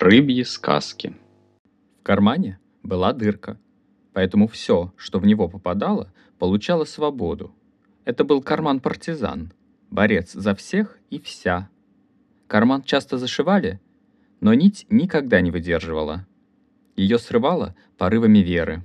[0.00, 1.14] Рыбьи сказки.
[2.00, 3.60] В кармане была дырка,
[4.14, 7.54] поэтому все, что в него попадало, получало свободу.
[8.06, 9.52] Это был карман-партизан,
[9.90, 11.68] борец за всех и вся.
[12.46, 13.78] Карман часто зашивали,
[14.40, 16.26] но нить никогда не выдерживала.
[16.96, 18.82] Ее срывало порывами веры.